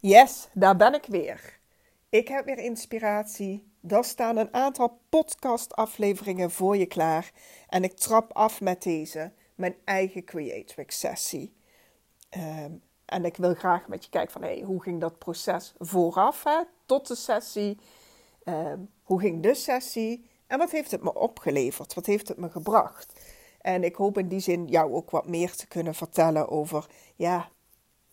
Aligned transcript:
Yes, 0.00 0.48
daar 0.52 0.76
ben 0.76 0.94
ik 0.94 1.04
weer. 1.06 1.58
Ik 2.08 2.28
heb 2.28 2.44
weer 2.44 2.58
inspiratie. 2.58 3.72
Daar 3.80 4.04
staan 4.04 4.36
een 4.36 4.54
aantal 4.54 5.00
podcastafleveringen 5.08 6.50
voor 6.50 6.76
je 6.76 6.86
klaar. 6.86 7.30
En 7.68 7.84
ik 7.84 7.92
trap 7.92 8.32
af 8.32 8.60
met 8.60 8.82
deze, 8.82 9.32
mijn 9.54 9.74
eigen 9.84 10.24
Creatrix 10.24 10.98
sessie. 10.98 11.56
Ehm, 12.28 12.72
en 13.04 13.24
ik 13.24 13.36
wil 13.36 13.54
graag 13.54 13.88
met 13.88 14.04
je 14.04 14.10
kijken 14.10 14.32
van 14.32 14.42
hey, 14.42 14.60
hoe 14.60 14.82
ging 14.82 15.00
dat 15.00 15.18
proces 15.18 15.74
vooraf 15.78 16.44
hè, 16.44 16.62
tot 16.86 17.06
de 17.08 17.14
sessie? 17.14 17.78
Ehm, 18.44 18.78
hoe 19.02 19.20
ging 19.20 19.42
de 19.42 19.54
sessie? 19.54 20.30
En 20.46 20.58
wat 20.58 20.70
heeft 20.70 20.90
het 20.90 21.02
me 21.02 21.14
opgeleverd? 21.14 21.94
Wat 21.94 22.06
heeft 22.06 22.28
het 22.28 22.36
me 22.36 22.50
gebracht? 22.50 23.20
En 23.60 23.84
ik 23.84 23.94
hoop 23.94 24.18
in 24.18 24.28
die 24.28 24.40
zin 24.40 24.66
jou 24.66 24.92
ook 24.92 25.10
wat 25.10 25.26
meer 25.28 25.54
te 25.56 25.66
kunnen 25.66 25.94
vertellen 25.94 26.48
over, 26.48 26.86
ja, 27.14 27.48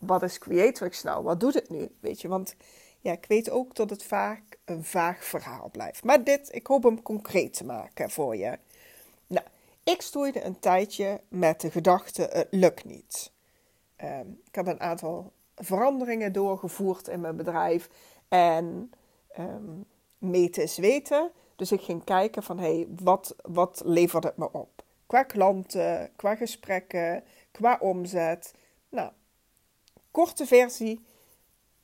wat 0.06 0.22
is 0.22 0.38
Creatrix 0.38 1.02
nou? 1.02 1.22
Wat 1.22 1.40
doet 1.40 1.54
het 1.54 1.70
nu? 1.70 1.88
Weet 2.00 2.20
je, 2.20 2.28
want 2.28 2.54
ja, 3.00 3.12
ik 3.12 3.24
weet 3.28 3.50
ook 3.50 3.74
dat 3.74 3.90
het 3.90 4.02
vaak 4.02 4.58
een 4.64 4.84
vaag 4.84 5.24
verhaal 5.24 5.68
blijft. 5.70 6.04
Maar 6.04 6.24
dit, 6.24 6.48
ik 6.54 6.66
hoop 6.66 6.82
hem 6.82 7.02
concreet 7.02 7.52
te 7.52 7.64
maken 7.64 8.10
voor 8.10 8.36
je. 8.36 8.58
Nou, 9.26 9.46
ik 9.84 10.02
stoeide 10.02 10.44
een 10.44 10.58
tijdje 10.58 11.20
met 11.28 11.60
de 11.60 11.70
gedachte, 11.70 12.22
het 12.22 12.48
lukt 12.50 12.84
niet. 12.84 13.32
Ehm, 13.96 14.26
ik 14.44 14.54
heb 14.54 14.66
een 14.66 14.80
aantal 14.80 15.32
veranderingen 15.54 16.32
doorgevoerd 16.32 17.08
in 17.08 17.20
mijn 17.20 17.36
bedrijf. 17.36 17.88
En 18.28 18.92
um, 19.38 19.84
meten 20.18 20.62
is 20.62 20.76
weten. 20.76 21.30
Dus 21.56 21.72
ik 21.72 21.80
ging 21.80 22.04
kijken 22.04 22.42
van, 22.42 22.58
hé, 22.58 22.74
hey, 22.74 22.86
wat, 23.02 23.34
wat 23.42 23.82
levert 23.84 24.24
het 24.24 24.36
me 24.36 24.52
op? 24.52 24.82
Qua 25.06 25.22
klanten, 25.22 26.10
qua 26.16 26.34
gesprekken, 26.34 27.24
qua 27.50 27.78
omzet. 27.80 28.54
Nou, 28.88 29.10
korte 30.14 30.46
versie, 30.46 31.04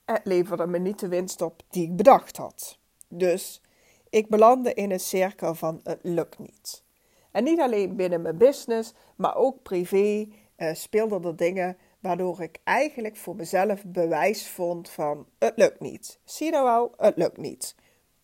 het 0.05 0.21
leverde 0.25 0.67
me 0.67 0.79
niet 0.79 0.99
de 0.99 1.09
winst 1.09 1.43
op 1.43 1.63
die 1.69 1.85
ik 1.85 1.97
bedacht 1.97 2.37
had. 2.37 2.79
Dus 3.09 3.63
ik 4.11 4.29
belandde 4.29 4.75
in 4.75 4.91
een 4.91 5.01
cirkel 5.01 5.55
van 5.55 5.81
het 5.83 5.99
lukt 6.03 6.39
niet. 6.39 6.83
En 7.31 7.45
niet 7.45 7.61
alleen 7.61 7.97
binnen 7.97 8.23
mijn 8.23 8.39
business, 8.39 8.95
maar 9.17 9.37
ook 9.37 9.63
privé 9.63 10.29
uh, 10.57 10.75
speelden 10.75 11.25
er 11.25 11.37
dingen 11.37 11.77
waardoor 12.01 12.43
ik 12.43 12.59
eigenlijk 12.65 13.17
voor 13.17 13.37
mezelf 13.37 13.85
bewijs 13.85 14.49
vond 14.49 14.91
van 14.91 15.27
het 15.39 15.57
lukt 15.57 15.81
niet. 15.81 16.19
Zie 16.25 16.51
nou 16.51 16.65
wel, 16.65 16.95
het 16.97 17.17
lukt 17.17 17.37
niet. 17.37 17.75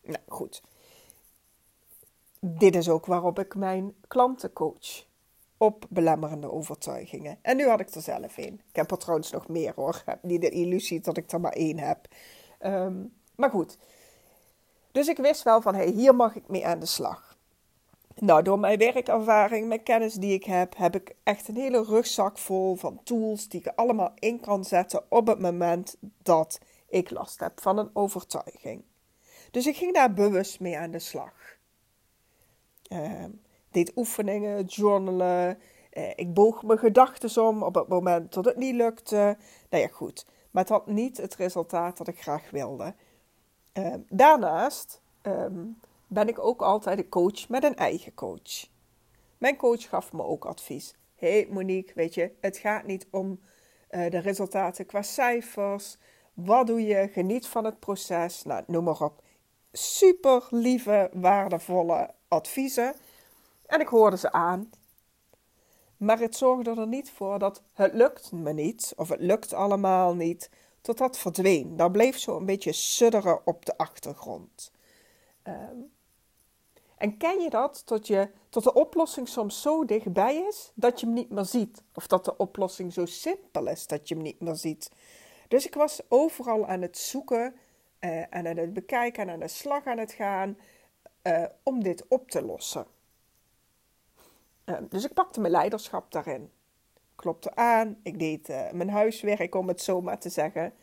Nou 0.01 0.23
goed. 0.27 0.61
Dit 2.39 2.75
is 2.75 2.89
ook 2.89 3.05
waarop 3.05 3.39
ik 3.39 3.55
mijn 3.55 3.95
klanten 4.07 4.53
coach 4.53 5.06
op 5.57 5.85
belemmerende 5.89 6.51
overtuigingen. 6.51 7.39
En 7.41 7.57
nu 7.57 7.67
had 7.67 7.79
ik 7.79 7.89
er 7.89 8.01
zelf 8.01 8.37
één. 8.37 8.53
Ik 8.69 8.75
heb 8.75 8.91
er 8.91 8.97
trouwens 8.97 9.31
nog 9.31 9.47
meer 9.47 9.73
hoor. 9.75 9.95
Ik 9.95 10.01
heb 10.05 10.23
niet 10.23 10.41
de 10.41 10.49
illusie 10.49 10.99
dat 10.99 11.17
ik 11.17 11.31
er 11.31 11.41
maar 11.41 11.51
één 11.51 11.79
heb. 11.79 12.07
Ehm, 12.59 13.05
maar 13.35 13.49
goed. 13.49 13.77
Dus 14.91 15.07
ik 15.07 15.17
wist 15.17 15.43
wel 15.43 15.61
van, 15.61 15.75
hey, 15.75 15.89
hier 15.89 16.15
mag 16.15 16.35
ik 16.35 16.47
mee 16.47 16.65
aan 16.65 16.79
de 16.79 16.85
slag. 16.85 17.37
Nou, 18.15 18.43
door 18.43 18.59
mijn 18.59 18.77
werkervaring, 18.77 19.67
mijn 19.67 19.83
kennis 19.83 20.13
die 20.13 20.33
ik 20.33 20.43
heb, 20.43 20.77
heb 20.77 20.95
ik 20.95 21.15
echt 21.23 21.47
een 21.47 21.55
hele 21.55 21.83
rugzak 21.83 22.37
vol 22.37 22.75
van 22.75 23.03
tools 23.03 23.47
die 23.47 23.59
ik 23.59 23.71
allemaal 23.75 24.11
in 24.15 24.39
kan 24.39 24.65
zetten 24.65 25.03
op 25.09 25.27
het 25.27 25.39
moment 25.39 25.97
dat 26.21 26.59
ik 26.87 27.09
last 27.09 27.39
heb 27.39 27.61
van 27.61 27.77
een 27.77 27.89
overtuiging. 27.93 28.83
Dus 29.51 29.67
ik 29.67 29.75
ging 29.75 29.93
daar 29.93 30.13
bewust 30.13 30.59
mee 30.59 30.77
aan 30.77 30.91
de 30.91 30.99
slag. 30.99 31.57
Um, 32.91 33.41
deed 33.71 33.91
oefeningen, 33.95 34.65
journalen. 34.65 35.59
Eh, 35.89 36.09
ik 36.15 36.33
boog 36.33 36.63
mijn 36.63 36.79
gedachten 36.79 37.43
om 37.43 37.63
op 37.63 37.75
het 37.75 37.87
moment 37.87 38.33
dat 38.33 38.45
het 38.45 38.55
niet 38.55 38.75
lukte. 38.75 39.37
Nou 39.69 39.83
ja, 39.83 39.89
goed. 39.91 40.25
Maar 40.51 40.63
het 40.63 40.71
had 40.71 40.87
niet 40.87 41.17
het 41.17 41.35
resultaat 41.35 41.97
dat 41.97 42.07
ik 42.07 42.21
graag 42.21 42.49
wilde. 42.49 42.93
Uh, 43.73 43.93
daarnaast 44.09 45.01
um, 45.21 45.79
ben 46.07 46.27
ik 46.27 46.39
ook 46.39 46.61
altijd 46.61 46.97
een 46.97 47.09
coach 47.09 47.49
met 47.49 47.63
een 47.63 47.75
eigen 47.75 48.13
coach. 48.13 48.67
Mijn 49.37 49.55
coach 49.55 49.89
gaf 49.89 50.13
me 50.13 50.23
ook 50.23 50.45
advies. 50.45 50.95
hey 51.15 51.47
Monique, 51.49 51.93
weet 51.95 52.13
je, 52.13 52.31
het 52.39 52.57
gaat 52.57 52.85
niet 52.85 53.07
om 53.11 53.39
uh, 53.91 54.09
de 54.09 54.17
resultaten 54.17 54.85
qua 54.85 55.01
cijfers. 55.01 55.97
Wat 56.33 56.67
doe 56.67 56.85
je? 56.85 57.09
Geniet 57.11 57.47
van 57.47 57.65
het 57.65 57.79
proces. 57.79 58.43
Nou, 58.43 58.63
noem 58.67 58.83
maar 58.83 59.01
op. 59.01 59.21
Super 59.71 60.47
lieve, 60.49 61.09
waardevolle 61.13 62.09
adviezen. 62.27 62.93
En 63.67 63.79
ik 63.79 63.87
hoorde 63.87 64.17
ze 64.17 64.31
aan. 64.31 64.69
Maar 65.97 66.19
het 66.19 66.35
zorgde 66.35 66.75
er 66.75 66.87
niet 66.87 67.11
voor 67.11 67.39
dat 67.39 67.63
het 67.73 67.93
lukt 67.93 68.31
me 68.31 68.53
niet, 68.53 68.93
of 68.95 69.09
het 69.09 69.19
lukt 69.19 69.53
allemaal 69.53 70.15
niet, 70.15 70.49
tot 70.81 70.97
dat 70.97 71.17
verdween. 71.17 71.77
Dat 71.77 71.91
bleef 71.91 72.17
zo 72.17 72.37
een 72.37 72.45
beetje 72.45 72.71
sudderen 72.71 73.45
op 73.45 73.65
de 73.65 73.77
achtergrond. 73.77 74.71
Um, 75.43 75.91
en 76.97 77.17
ken 77.17 77.39
je 77.39 77.49
dat, 77.49 77.85
tot, 77.85 78.07
je, 78.07 78.29
tot 78.49 78.63
de 78.63 78.73
oplossing 78.73 79.27
soms 79.27 79.61
zo 79.61 79.85
dichtbij 79.85 80.35
is 80.35 80.71
dat 80.75 80.99
je 80.99 81.05
hem 81.05 81.15
niet 81.15 81.29
meer 81.29 81.45
ziet? 81.45 81.83
Of 81.93 82.07
dat 82.07 82.25
de 82.25 82.37
oplossing 82.37 82.93
zo 82.93 83.05
simpel 83.05 83.67
is 83.67 83.87
dat 83.87 84.07
je 84.07 84.13
hem 84.13 84.23
niet 84.23 84.39
meer 84.39 84.55
ziet? 84.55 84.91
Dus 85.47 85.65
ik 85.65 85.73
was 85.73 86.01
overal 86.07 86.67
aan 86.67 86.81
het 86.81 86.97
zoeken 86.97 87.55
uh, 87.99 88.19
en 88.19 88.47
aan 88.47 88.57
het 88.57 88.73
bekijken 88.73 89.23
en 89.23 89.33
aan 89.33 89.39
de 89.39 89.47
slag 89.47 89.85
aan 89.85 89.97
het 89.97 90.11
gaan 90.11 90.57
uh, 91.23 91.43
om 91.63 91.83
dit 91.83 92.07
op 92.07 92.29
te 92.29 92.41
lossen. 92.41 92.85
Ehm, 94.67 94.83
dus 94.89 95.05
ik 95.05 95.13
pakte 95.13 95.39
mijn 95.39 95.51
leiderschap 95.51 96.11
daarin. 96.11 96.51
Klopte 97.15 97.55
aan, 97.55 97.99
ik 98.03 98.19
deed 98.19 98.49
uh, 98.49 98.71
mijn 98.71 98.89
huiswerk 98.89 99.55
om 99.55 99.67
het 99.67 99.81
zo 99.81 100.01
maar 100.01 100.19
te 100.19 100.29
zeggen. 100.29 100.73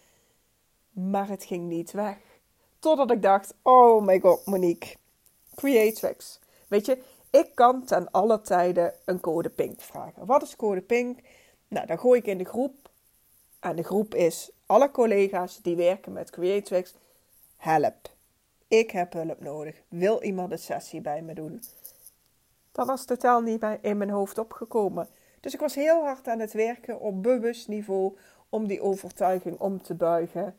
Maar 0.91 1.29
het 1.29 1.45
ging 1.45 1.69
niet 1.69 1.91
weg. 1.91 2.17
Totdat 2.79 3.11
ik 3.11 3.23
dacht: 3.23 3.55
oh 3.63 4.05
my 4.05 4.21
god, 4.21 4.47
Monique, 4.47 4.95
Creatrix. 5.55 6.41
Weet 6.69 6.87
je, 6.87 7.03
ik 7.31 7.51
kan 7.55 7.85
ten 7.85 8.11
alle 8.11 8.41
tijden 8.41 8.95
een 9.05 9.21
code 9.21 9.51
pink 9.51 9.81
vragen. 9.81 10.27
Wat 10.27 10.43
is 10.43 10.57
code 10.57 10.83
pink? 10.83 11.19
Nou, 11.69 11.87
dan 11.87 11.99
gooi 11.99 12.21
ik 12.21 12.27
in 12.27 12.39
de 12.39 12.45
groep. 12.45 12.91
En 13.61 13.77
de 13.77 13.83
groep 13.83 14.15
is 14.15 14.51
alle 14.67 14.91
collega's 14.91 15.63
die 15.63 15.77
werken 15.77 16.13
met 16.13 16.31
Creatrix. 16.31 16.95
Help. 17.57 18.11
Ik 18.69 18.91
heb 18.91 19.13
hulp 19.13 19.41
nodig. 19.41 19.83
Wil 19.89 20.23
iemand 20.23 20.53
een 20.53 20.59
sessie 20.59 21.01
bij 21.01 21.23
me 21.23 21.35
doen? 21.35 21.63
Dat 22.75 22.87
was 22.87 23.05
totaal 23.05 23.41
niet 23.41 23.65
in 23.81 23.97
mijn 23.97 24.11
hoofd 24.11 24.39
opgekomen. 24.39 25.09
Dus 25.41 25.55
ik 25.55 25.61
was 25.61 25.75
heel 25.75 26.03
hard 26.03 26.29
aan 26.29 26.39
het 26.39 26.53
werken 26.53 27.01
op 27.01 27.23
bewust 27.23 27.69
niveau 27.69 28.17
om 28.49 28.67
die 28.67 28.81
overtuiging 28.81 29.59
om 29.59 29.83
te 29.83 29.95
buigen. 29.95 30.57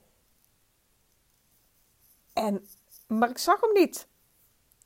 En, 2.33 2.67
maar 3.07 3.29
ik 3.29 3.37
zag 3.37 3.61
hem 3.61 3.73
niet. 3.73 4.07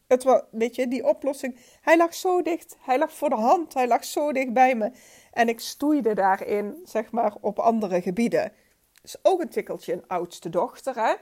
Het 0.07 0.23
was, 0.23 0.41
weet 0.51 0.75
je, 0.75 0.87
die 0.87 1.07
oplossing. 1.07 1.59
Hij 1.81 1.97
lag 1.97 2.13
zo 2.13 2.41
dicht. 2.41 2.77
Hij 2.79 2.97
lag 2.97 3.13
voor 3.13 3.29
de 3.29 3.35
hand. 3.35 3.73
Hij 3.73 3.87
lag 3.87 4.03
zo 4.03 4.31
dicht 4.31 4.53
bij 4.53 4.75
me. 4.75 4.91
En 5.31 5.49
ik 5.49 5.59
stoeide 5.59 6.13
daarin, 6.13 6.81
zeg 6.83 7.11
maar, 7.11 7.35
op 7.41 7.59
andere 7.59 8.01
gebieden. 8.01 8.53
Dus 9.01 9.17
ook 9.21 9.41
een 9.41 9.49
tikkeltje 9.49 9.93
een 9.93 10.07
oudste 10.07 10.49
dochter, 10.49 10.95
hè. 10.95 11.15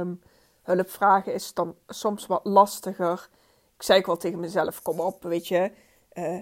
Um, 0.00 0.22
hulpvragen 0.62 1.34
is 1.34 1.54
dan 1.54 1.76
soms 1.86 2.26
wat 2.26 2.44
lastiger 2.44 3.28
zei 3.82 3.98
ook 3.98 4.06
wel 4.06 4.16
tegen 4.16 4.40
mezelf: 4.40 4.82
kom 4.82 5.00
op, 5.00 5.22
weet 5.22 5.48
je. 5.48 5.72
Uh, 6.12 6.40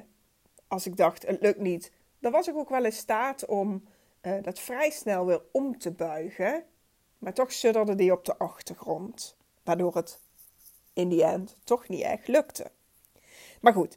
als 0.69 0.87
ik 0.87 0.97
dacht, 0.97 1.27
het 1.27 1.41
lukt 1.41 1.61
niet, 1.61 1.93
dan 2.19 2.33
was 2.33 2.49
ik 2.49 2.57
ook 2.57 2.69
wel 2.69 2.85
in 2.85 2.93
staat 2.93 3.47
om 3.47 3.85
uh, 4.23 4.43
dat 4.43 4.59
vrij 4.59 4.91
snel 4.91 5.27
weer 5.27 5.43
om 5.53 5.79
te 5.79 5.91
buigen. 5.91 6.65
Maar 7.19 7.33
toch 7.33 7.53
sudderde 7.53 7.95
die 7.95 8.13
op 8.13 8.25
de 8.25 8.39
achtergrond. 8.39 9.37
Waardoor 9.65 9.95
het 9.95 10.21
in 10.93 11.09
die 11.09 11.25
end 11.25 11.57
toch 11.65 11.89
niet 11.89 12.03
echt 12.03 12.29
lukte. 12.29 12.71
Maar 13.61 13.73
goed, 13.73 13.97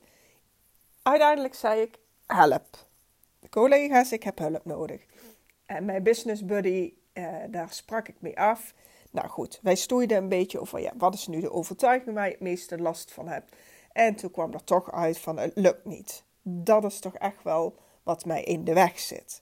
uiteindelijk 1.01 1.53
zei 1.53 1.81
ik: 1.81 1.99
help. 2.25 2.87
Collega's, 3.49 4.11
ik 4.11 4.23
heb 4.23 4.39
hulp 4.39 4.65
nodig. 4.65 5.05
En 5.65 5.85
mijn 5.85 6.03
business 6.03 6.45
buddy, 6.45 6.93
uh, 7.13 7.35
daar 7.49 7.73
sprak 7.73 8.07
ik 8.07 8.21
mee 8.21 8.39
af. 8.39 8.73
Nou 9.11 9.27
goed, 9.27 9.59
wij 9.61 9.75
stoeiden 9.75 10.17
een 10.17 10.29
beetje 10.29 10.59
over 10.59 10.79
ja, 10.79 10.93
wat 10.97 11.13
is 11.13 11.27
nu 11.27 11.39
de 11.39 11.51
overtuiging 11.51 12.15
waar 12.15 12.25
je 12.25 12.31
het 12.31 12.41
meeste 12.41 12.77
last 12.77 13.11
van 13.11 13.27
hebt. 13.27 13.55
En 13.91 14.15
toen 14.15 14.31
kwam 14.31 14.53
er 14.53 14.63
toch 14.63 14.91
uit 14.91 15.19
van 15.19 15.37
het 15.37 15.51
lukt 15.55 15.85
niet. 15.85 16.23
Dat 16.41 16.83
is 16.83 16.99
toch 16.99 17.15
echt 17.15 17.43
wel 17.43 17.75
wat 18.03 18.25
mij 18.25 18.43
in 18.43 18.63
de 18.63 18.73
weg 18.73 18.99
zit. 18.99 19.41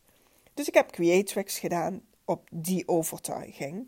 Dus 0.53 0.67
ik 0.67 0.73
heb 0.73 0.91
Creatrix 0.91 1.59
gedaan 1.59 2.01
op 2.25 2.47
die 2.51 2.87
overtuiging. 2.87 3.87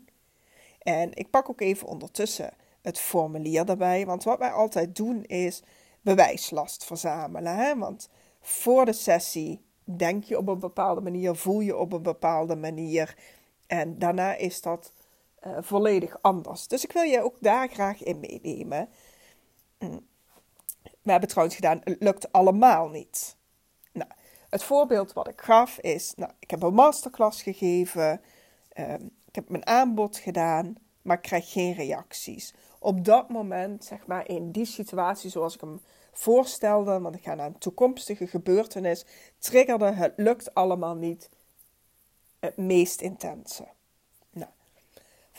En 0.78 1.14
ik 1.14 1.30
pak 1.30 1.50
ook 1.50 1.60
even 1.60 1.88
ondertussen 1.88 2.52
het 2.82 2.98
formulier 2.98 3.68
erbij. 3.68 4.06
Want 4.06 4.24
wat 4.24 4.38
wij 4.38 4.52
altijd 4.52 4.96
doen 4.96 5.24
is 5.24 5.62
bewijslast 6.00 6.84
verzamelen. 6.84 7.56
Hè? 7.56 7.76
Want 7.76 8.08
voor 8.40 8.84
de 8.84 8.92
sessie 8.92 9.60
denk 9.84 10.24
je 10.24 10.38
op 10.38 10.48
een 10.48 10.58
bepaalde 10.58 11.00
manier, 11.00 11.34
voel 11.34 11.60
je 11.60 11.76
op 11.76 11.92
een 11.92 12.02
bepaalde 12.02 12.56
manier. 12.56 13.16
En 13.66 13.98
daarna 13.98 14.34
is 14.34 14.60
dat 14.60 14.92
uh, 15.46 15.58
volledig 15.60 16.18
anders. 16.22 16.66
Dus 16.66 16.84
ik 16.84 16.92
wil 16.92 17.02
je 17.02 17.22
ook 17.22 17.36
daar 17.40 17.68
graag 17.68 18.02
in 18.02 18.20
meenemen. 18.20 18.88
Mm. 19.78 20.08
We 21.02 21.10
hebben 21.10 21.28
trouwens 21.28 21.56
gedaan, 21.56 21.80
het 21.84 21.96
lukt 21.98 22.32
allemaal 22.32 22.88
niet. 22.88 23.36
Nou, 23.92 24.10
het 24.48 24.62
voorbeeld 24.62 25.12
wat 25.12 25.28
ik 25.28 25.40
gaf 25.40 25.78
is, 25.78 26.14
nou, 26.16 26.32
ik 26.38 26.50
heb 26.50 26.62
een 26.62 26.74
masterclass 26.74 27.42
gegeven. 27.42 28.20
Um, 28.78 29.10
ik 29.24 29.34
heb 29.34 29.48
mijn 29.48 29.66
aanbod 29.66 30.16
gedaan, 30.16 30.74
maar 31.02 31.16
ik 31.16 31.22
krijg 31.22 31.52
geen 31.52 31.74
reacties. 31.74 32.54
Op 32.78 33.04
dat 33.04 33.28
moment, 33.28 33.84
zeg 33.84 34.06
maar, 34.06 34.28
in 34.28 34.50
die 34.50 34.64
situatie 34.64 35.30
zoals 35.30 35.54
ik 35.54 35.60
hem 35.60 35.80
voorstelde, 36.12 37.00
want 37.00 37.14
ik 37.14 37.22
ga 37.22 37.34
naar 37.34 37.46
een 37.46 37.58
toekomstige 37.58 38.26
gebeurtenis, 38.26 39.04
triggerde 39.38 39.92
het 39.92 40.12
lukt 40.16 40.54
allemaal 40.54 40.94
niet 40.94 41.28
het 42.38 42.56
meest 42.56 43.00
intense. 43.00 43.68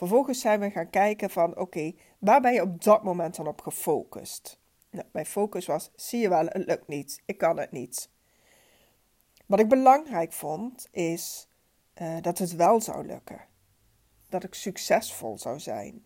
Vervolgens 0.02 0.40
zijn 0.40 0.60
we 0.60 0.70
gaan 0.70 0.90
kijken 0.90 1.30
van, 1.30 1.58
oké, 1.58 1.94
waar 2.20 2.42
ben 2.42 2.54
je 2.54 2.62
op 2.62 2.84
dat 2.84 3.04
moment 3.04 3.36
dan 3.36 3.48
op 3.48 3.62
gefocust? 3.62 4.60
Nou, 4.90 5.06
mijn 5.12 5.26
focus 5.26 5.66
was, 5.66 5.92
zie 5.96 6.20
je 6.20 6.30
wel, 6.30 6.46
het 6.46 6.66
lukt 6.66 6.88
niet, 6.88 7.22
ik 7.26 7.38
kan 7.38 7.60
het 7.60 7.72
niet. 7.72 8.10
Wat 9.46 9.60
ik 9.60 9.70
belangrijk 9.70 10.34
vond, 10.34 10.88
is 10.92 11.48
uh, 12.02 12.22
dat 12.22 12.38
het 12.38 12.56
wel 12.56 12.82
zou 12.82 13.06
lukken. 13.06 13.48
Dat 14.30 14.44
ik 14.44 14.54
succesvol 14.54 15.38
zou 15.38 15.60
zijn. 15.60 16.04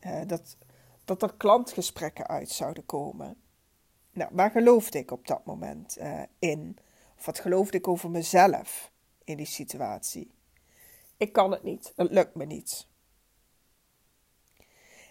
Uh, 0.00 0.20
dat, 0.26 0.56
dat 1.04 1.22
er 1.22 1.34
klantgesprekken 1.36 2.26
uit 2.26 2.50
zouden 2.50 2.86
komen. 2.86 3.36
Nou, 4.12 4.30
waar 4.32 4.50
geloofde 4.50 4.98
ik 4.98 5.10
op 5.10 5.26
dat 5.26 5.44
moment 5.44 5.98
uh, 5.98 6.22
in? 6.38 6.78
Of 7.18 7.26
wat 7.26 7.38
geloofde 7.38 7.78
ik 7.78 7.88
over 7.88 8.10
mezelf 8.10 8.92
in 9.24 9.36
die 9.36 9.46
situatie? 9.46 10.35
Ik 11.16 11.32
kan 11.32 11.50
het 11.50 11.62
niet, 11.62 11.92
het 11.96 12.10
lukt 12.10 12.34
me 12.34 12.44
niet. 12.44 12.86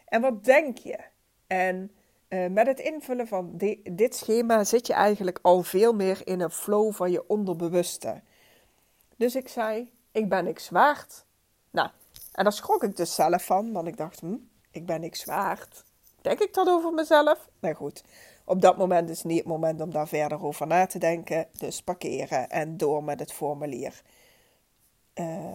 En 0.06 0.22
wat 0.22 0.44
denk 0.44 0.78
je? 0.78 1.00
En 1.48 1.92
uh, 2.30 2.48
met 2.50 2.68
het 2.68 2.80
invullen 2.80 3.28
van 3.28 3.58
dit 3.84 4.16
schema 4.16 4.64
zit 4.64 4.88
je 4.88 4.94
eigenlijk 4.94 5.40
al 5.42 5.64
veel 5.64 5.94
meer 5.94 6.28
in 6.28 6.40
een 6.40 6.52
flow 6.52 6.94
van 6.94 7.12
je 7.12 7.28
onderbewuste. 7.28 8.22
Dus 9.16 9.36
ik 9.36 9.48
zei: 9.48 9.92
Ik 10.12 10.30
ben 10.30 10.44
niks 10.44 10.70
waard. 10.70 11.26
Nou, 11.72 11.90
en 12.32 12.44
daar 12.44 12.54
schrok 12.54 12.84
ik 12.84 12.96
dus 12.96 13.16
zelf 13.16 13.46
van, 13.46 13.72
want 13.72 13.88
ik 13.88 13.98
dacht: 13.98 14.20
hm, 14.20 14.36
Ik 14.72 14.86
ben 14.86 15.02
niks 15.02 15.26
waard. 15.26 15.84
Denk 16.22 16.40
ik 16.40 16.54
dat 16.54 16.68
over 16.68 16.94
mezelf? 16.94 17.50
Nou 17.60 17.76
goed, 17.76 18.04
op 18.46 18.62
dat 18.62 18.78
moment 18.78 19.10
is 19.10 19.24
niet 19.24 19.38
het 19.38 19.48
moment 19.48 19.82
om 19.82 19.92
daar 19.92 20.08
verder 20.08 20.44
over 20.44 20.68
na 20.68 20.86
te 20.86 21.00
denken. 21.00 21.48
Dus 21.52 21.82
parkeren 21.82 22.50
en 22.50 22.78
door 22.78 23.04
met 23.04 23.20
het 23.20 23.34
formulier. 23.34 24.02
Uh, 25.16 25.54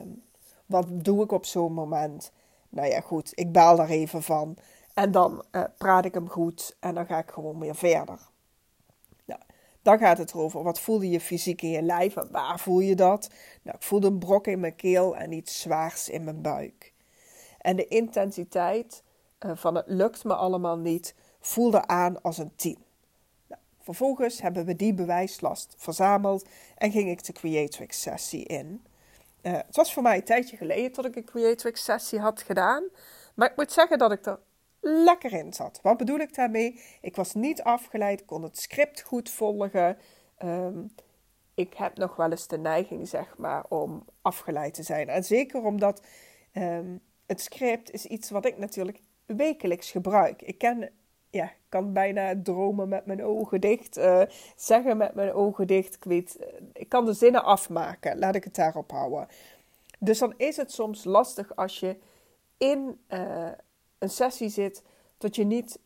wat 0.71 0.87
doe 0.89 1.23
ik 1.23 1.33
op 1.33 1.47
zo'n 1.47 1.73
moment? 1.73 2.33
Nou 2.69 2.89
ja, 2.89 3.01
goed, 3.01 3.33
ik 3.35 3.53
baal 3.53 3.77
daar 3.77 3.89
even 3.89 4.23
van. 4.23 4.57
En 4.95 5.11
dan 5.11 5.45
uh, 5.53 5.65
praat 5.79 6.05
ik 6.05 6.15
hem 6.15 6.29
goed 6.29 6.77
en 6.81 6.95
dan 6.95 7.07
ga 7.07 7.19
ik 7.19 7.31
gewoon 7.31 7.59
weer 7.59 7.75
verder. 7.75 8.19
Nou, 9.25 9.41
dan 9.83 9.99
gaat 9.99 10.19
het 10.19 10.31
erover, 10.31 10.63
wat 10.63 10.81
voelde 10.81 11.11
je 11.11 11.21
fysiek 11.21 11.63
in 11.63 11.71
je 11.71 11.83
lijf 11.83 12.17
en 12.17 12.29
waar 12.31 12.61
voel 12.61 12.81
je 12.81 12.95
dat? 12.95 13.31
Nou, 13.63 13.77
ik 13.77 13.83
voelde 13.83 14.07
een 14.07 14.19
brok 14.19 14.47
in 14.47 14.61
mijn 14.61 14.77
keel 14.77 15.17
en 15.17 15.33
iets 15.33 15.61
zwaars 15.61 16.09
in 16.09 16.25
mijn 16.25 16.43
buik. 16.43 16.93
En 17.59 17.77
de 17.77 17.89
intensiteit 17.89 19.03
uh, 19.47 19.53
van 19.55 19.75
het 19.75 19.87
lukt 19.87 20.25
me 20.25 20.35
allemaal 20.35 20.79
niet 20.79 21.15
voelde 21.41 21.87
aan 21.87 22.23
als 22.23 22.39
een 22.39 22.53
10. 22.57 22.79
Nou, 23.49 23.61
vervolgens 23.79 24.41
hebben 24.43 24.65
we 24.65 24.77
die 24.77 24.95
bewijslast 24.95 25.75
verzameld 25.77 26.49
en 26.77 26.91
ging 26.91 27.09
ik 27.09 27.25
de 27.25 27.33
Creatrix 27.33 28.01
sessie 28.01 28.45
in. 28.45 28.83
Uh, 29.43 29.53
het 29.53 29.77
was 29.77 29.93
voor 29.93 30.03
mij 30.03 30.17
een 30.17 30.25
tijdje 30.25 30.57
geleden 30.57 30.93
dat 30.93 31.05
ik 31.05 31.17
een 31.17 31.25
Creatrix 31.25 31.85
sessie 31.85 32.19
had 32.19 32.43
gedaan. 32.43 32.85
Maar 33.35 33.51
ik 33.51 33.57
moet 33.57 33.73
zeggen 33.73 33.99
dat 33.99 34.13
ik 34.13 34.27
er 34.27 34.41
lekker 34.81 35.33
in 35.33 35.53
zat. 35.53 35.81
Wat 35.83 35.97
bedoel 35.97 36.19
ik 36.19 36.35
daarmee? 36.35 36.81
Ik 37.01 37.17
was 37.17 37.35
niet 37.35 37.63
afgeleid, 37.63 38.25
kon 38.25 38.43
het 38.43 38.59
script 38.59 39.01
goed 39.03 39.31
volgen. 39.31 39.99
Um, 40.43 40.95
ik 41.55 41.75
heb 41.75 41.97
nog 41.97 42.17
wel 42.17 42.31
eens 42.31 42.47
de 42.47 42.59
neiging, 42.59 43.09
zeg 43.09 43.37
maar, 43.37 43.65
om 43.69 44.05
afgeleid 44.23 44.75
te 44.75 44.83
zijn. 44.83 45.09
En 45.09 45.25
zeker 45.25 45.63
omdat 45.63 46.03
um, 46.53 47.01
het 47.27 47.41
script 47.41 47.91
is 47.91 48.07
iets 48.07 48.31
wat 48.31 48.45
ik 48.47 48.59
natuurlijk 48.59 49.01
wekelijks 49.27 49.91
gebruik. 49.91 50.43
Ik 50.43 50.59
ken, 50.59 50.91
ja, 51.31 51.53
kan 51.69 51.93
bijna 51.93 52.35
dromen 52.43 52.89
met 52.89 53.07
mijn 53.07 53.25
ogen 53.25 53.61
dicht, 53.61 53.99
uh, 53.99 54.23
zeggen 54.57 54.97
met 54.97 55.15
mijn 55.15 55.33
ogen 55.33 55.67
dicht. 55.67 55.95
Ik 55.95 56.05
weet, 56.05 56.37
uh, 56.41 56.47
ik 56.73 56.89
kan 56.89 57.05
de 57.05 57.13
zinnen 57.13 57.45
afmaken. 57.45 58.19
Laat 58.19 58.35
ik 58.35 58.45
het 58.45 58.55
daarop 58.55 58.91
houden. 58.91 59.29
Dus 59.99 60.19
dan 60.19 60.35
is 60.37 60.57
het 60.57 60.73
soms 60.73 61.05
lastig 61.05 61.57
als 61.57 61.81
je 61.81 61.97
in 62.59 63.01
uh, 63.09 63.49
een 63.99 64.11
sessie 64.11 64.49
zit 64.49 64.83
dat 65.19 65.37
je 65.37 65.45
niet 65.45 65.79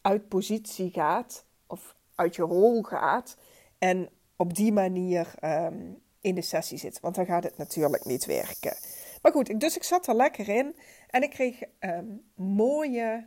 uit 0.00 0.28
positie 0.28 0.90
gaat 0.90 1.44
of 1.66 1.94
uit 2.14 2.36
je 2.36 2.42
rol 2.42 2.82
gaat 2.82 3.36
en 3.78 4.08
op 4.36 4.54
die 4.54 4.72
manier 4.72 5.34
um, 5.44 6.02
in 6.20 6.34
de 6.34 6.42
sessie 6.42 6.78
zit. 6.78 7.00
Want 7.00 7.14
dan 7.14 7.26
gaat 7.26 7.44
het 7.44 7.56
natuurlijk 7.56 8.04
niet 8.04 8.24
werken. 8.24 8.76
Maar 9.22 9.32
goed, 9.32 9.60
dus 9.60 9.76
ik 9.76 9.82
zat 9.82 10.06
er 10.06 10.14
lekker 10.14 10.48
in 10.48 10.76
en 11.10 11.22
ik 11.22 11.30
kreeg 11.30 11.62
um, 11.80 12.30
mooie 12.34 13.26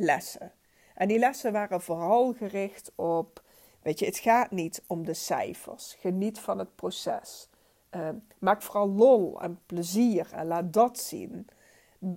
lessen. 0.00 0.52
En 0.94 1.08
die 1.08 1.18
lessen 1.18 1.52
waren 1.52 1.80
vooral 1.80 2.32
gericht 2.32 2.92
op, 2.94 3.42
weet 3.82 3.98
je, 3.98 4.04
het 4.06 4.18
gaat 4.18 4.50
niet 4.50 4.82
om 4.86 5.04
de 5.04 5.14
cijfers. 5.14 5.96
Geniet 6.00 6.38
van 6.38 6.58
het 6.58 6.74
proces. 6.74 7.48
Um, 7.90 8.26
maak 8.38 8.62
vooral 8.62 8.88
lol 8.88 9.40
en 9.40 9.60
plezier 9.66 10.28
en 10.32 10.46
laat 10.46 10.72
dat 10.72 10.98
zien 10.98 11.48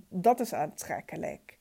dat 0.08 0.40
is 0.40 0.52
aantrekkelijk. 0.52 1.58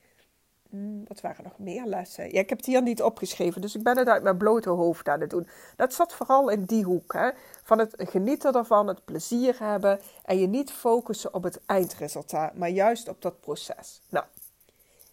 Hmm, 0.69 1.03
wat 1.07 1.21
waren 1.21 1.43
nog 1.43 1.59
meer 1.59 1.85
lessen? 1.85 2.31
Ja, 2.31 2.39
ik 2.39 2.49
heb 2.49 2.57
het 2.57 2.67
hier 2.67 2.81
niet 2.81 3.01
opgeschreven, 3.01 3.61
dus 3.61 3.75
ik 3.75 3.83
ben 3.83 3.97
het 3.97 4.07
uit 4.07 4.23
mijn 4.23 4.37
blote 4.37 4.69
hoofd 4.69 5.07
aan 5.07 5.21
het 5.21 5.29
doen. 5.29 5.47
Dat 5.75 5.93
zat 5.93 6.13
vooral 6.13 6.49
in 6.49 6.63
die 6.63 6.83
hoek, 6.83 7.13
hè? 7.13 7.29
van 7.63 7.79
het 7.79 7.93
genieten 7.97 8.53
ervan, 8.53 8.87
het 8.87 9.05
plezier 9.05 9.55
hebben 9.59 9.99
en 10.23 10.39
je 10.39 10.47
niet 10.47 10.71
focussen 10.71 11.33
op 11.33 11.43
het 11.43 11.65
eindresultaat, 11.65 12.55
maar 12.55 12.69
juist 12.69 13.07
op 13.07 13.21
dat 13.21 13.39
proces. 13.39 14.01
Nou, 14.09 14.25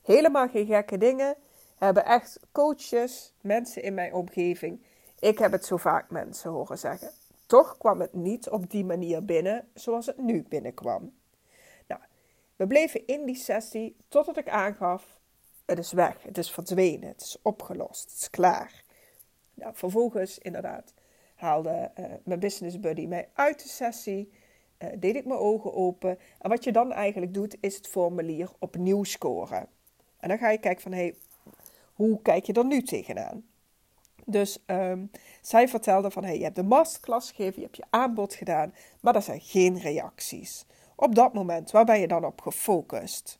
helemaal 0.03 0.49
geen 0.49 0.67
gekke 0.67 0.99
dingen. 0.99 1.37
Hebben 1.79 2.05
echt 2.05 2.41
coaches, 2.53 3.35
mensen 3.41 3.83
in 3.83 3.95
mijn 3.95 4.15
omgeving. 4.15 4.83
Ik 5.19 5.39
heb 5.39 5.53
het 5.53 5.65
zo 5.65 5.77
vaak 5.77 6.11
mensen 6.11 6.51
horen 6.51 6.79
zeggen. 6.79 7.11
Toch 7.47 7.79
kwam 7.79 8.01
het 8.01 8.15
niet 8.15 8.49
op 8.49 8.71
die 8.71 8.85
manier 8.85 9.25
binnen 9.25 9.69
zoals 9.75 10.07
het 10.07 10.19
nu 10.19 10.45
binnenkwam. 10.49 11.13
We 12.61 12.67
bleven 12.67 13.07
in 13.07 13.25
die 13.25 13.35
sessie 13.35 13.97
totdat 14.09 14.37
ik 14.37 14.49
aangaf: 14.49 15.21
het 15.65 15.79
is 15.79 15.93
weg, 15.93 16.23
het 16.23 16.39
is 16.39 16.51
verdwenen, 16.51 17.09
het 17.09 17.21
is 17.21 17.39
opgelost, 17.43 18.11
het 18.11 18.21
is 18.21 18.31
klaar. 18.31 18.85
Nou, 19.55 19.75
vervolgens, 19.75 20.39
inderdaad, 20.39 20.95
haalde 21.35 21.91
uh, 21.99 22.07
mijn 22.25 22.41
business 22.41 22.81
buddy 22.81 23.07
mij 23.07 23.29
uit 23.33 23.63
de 23.63 23.69
sessie. 23.69 24.33
Uh, 24.79 24.89
deed 24.99 25.17
ik 25.17 25.25
mijn 25.25 25.39
ogen 25.39 25.75
open. 25.75 26.19
En 26.39 26.51
wat 26.51 26.65
je 26.65 26.73
dan 26.73 26.93
eigenlijk 26.93 27.35
doet, 27.35 27.57
is 27.61 27.77
het 27.77 27.89
formulier 27.89 28.51
opnieuw 28.59 29.05
scoren. 29.05 29.69
En 30.21 30.29
dan 30.29 30.39
ga 30.39 30.51
je 30.51 30.59
kijken 30.59 30.83
van, 30.83 30.93
hé, 30.93 30.99
hey, 30.99 31.15
hoe 31.95 32.23
kijk 32.23 32.45
je 32.45 32.53
er 32.53 32.67
nu 32.67 32.83
tegenaan? 32.83 33.45
Dus 34.25 34.59
um, 34.67 35.11
zij 35.41 35.69
vertelde 35.69 36.11
van, 36.11 36.25
hey, 36.25 36.37
je 36.39 36.45
hebt 36.45 36.57
de 36.57 36.63
masterclass 36.63 37.31
gegeven, 37.31 37.57
je 37.57 37.65
hebt 37.65 37.77
je 37.77 37.87
aanbod 37.91 38.35
gedaan, 38.35 38.75
maar 39.01 39.15
er 39.15 39.23
zijn 39.23 39.41
geen 39.41 39.79
reacties 39.79 40.65
op 41.01 41.15
dat 41.15 41.33
moment? 41.33 41.71
Waar 41.71 41.85
ben 41.85 42.01
je 42.01 42.09
dan 42.09 42.25
op 42.25 42.41
gefocust? 42.41 43.39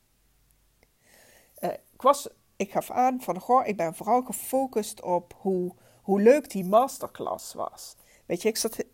Uh, 1.59 1.71
ik, 1.71 2.03
was, 2.03 2.29
ik 2.57 2.71
gaf 2.71 2.91
aan 2.91 3.21
van, 3.21 3.39
goh, 3.39 3.67
ik 3.67 3.77
ben 3.77 3.95
vooral 3.95 4.23
gefocust 4.23 5.03
op 5.03 5.35
hoe, 5.37 5.75
hoe 6.03 6.21
leuk 6.21 6.51
die 6.51 6.65
masterclass 6.65 7.55
was. 7.55 7.97
Weet 8.27 8.43
je, 8.43 8.49
ik 8.49 8.57
zat, 8.57 8.85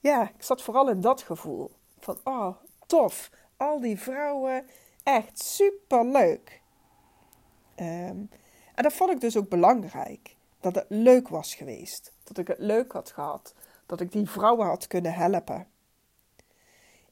ja, 0.00 0.22
ik 0.22 0.42
zat 0.42 0.62
vooral 0.62 0.90
in 0.90 1.00
dat 1.00 1.22
gevoel. 1.22 1.70
Van, 1.98 2.18
oh, 2.24 2.56
tof. 2.86 3.30
Al 3.56 3.80
die 3.80 3.98
vrouwen, 3.98 4.66
echt 5.02 5.38
super 5.38 6.06
leuk. 6.06 6.62
Um, 7.80 8.28
en 8.74 8.82
dat 8.82 8.92
vond 8.92 9.10
ik 9.10 9.20
dus 9.20 9.36
ook 9.36 9.48
belangrijk. 9.48 10.36
Dat 10.60 10.74
het 10.74 10.86
leuk 10.88 11.28
was 11.28 11.54
geweest. 11.54 12.12
Dat 12.24 12.38
ik 12.38 12.48
het 12.48 12.58
leuk 12.58 12.92
had 12.92 13.10
gehad. 13.10 13.54
Dat 13.86 14.00
ik 14.00 14.12
die 14.12 14.30
vrouwen 14.30 14.66
had 14.66 14.86
kunnen 14.86 15.14
helpen. 15.14 15.66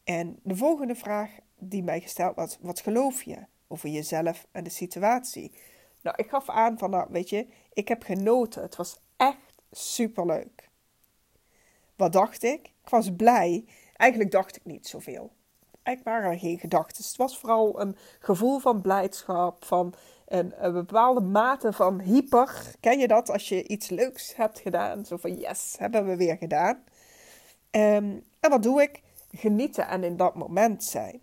En 0.04 0.38
de 0.42 0.56
volgende 0.56 0.94
vraag 0.94 1.30
die 1.58 1.82
mij 1.82 2.00
gesteld 2.00 2.36
was: 2.36 2.58
wat 2.60 2.80
geloof 2.80 3.22
je 3.22 3.46
over 3.68 3.88
jezelf 3.88 4.46
en 4.52 4.64
de 4.64 4.70
situatie? 4.70 5.52
Nou, 6.00 6.16
ik 6.16 6.28
gaf 6.28 6.48
aan 6.48 6.78
van, 6.78 6.90
nou, 6.90 7.06
weet 7.10 7.28
je, 7.28 7.46
ik 7.72 7.88
heb 7.88 8.02
genoten. 8.02 8.62
Het 8.62 8.76
was 8.76 9.00
echt 9.16 9.54
superleuk. 9.70 10.70
Wat 11.96 12.12
dacht 12.12 12.42
ik? 12.42 12.60
Ik 12.84 12.88
was 12.88 13.14
blij. 13.16 13.64
Eigenlijk 13.96 14.30
dacht 14.30 14.56
ik 14.56 14.64
niet 14.64 14.86
zoveel. 14.86 15.32
Eigenlijk 15.82 16.16
waren 16.16 16.38
geen 16.38 16.58
gedachten. 16.58 17.04
Het 17.04 17.16
was 17.16 17.38
vooral 17.38 17.80
een 17.80 17.96
gevoel 18.18 18.58
van 18.58 18.80
blijdschap, 18.80 19.64
van 19.64 19.94
een, 20.26 20.64
een, 20.64 20.72
bepaalde 20.72 21.20
mate 21.20 21.72
van 21.72 22.00
hyper. 22.00 22.74
Ken 22.80 22.98
je 22.98 23.08
dat 23.08 23.30
als 23.30 23.48
je 23.48 23.68
iets 23.68 23.88
leuks 23.88 24.36
hebt 24.36 24.58
gedaan? 24.60 25.04
Zo 25.04 25.16
van 25.16 25.34
yes, 25.34 25.74
hebben 25.78 26.06
we 26.06 26.16
weer 26.16 26.36
gedaan. 26.36 26.84
Um, 27.70 28.24
en 28.40 28.50
wat 28.50 28.62
doe 28.62 28.82
ik? 28.82 29.02
genieten 29.32 29.88
en 29.88 30.04
in 30.04 30.16
dat 30.16 30.34
moment 30.34 30.84
zijn. 30.84 31.20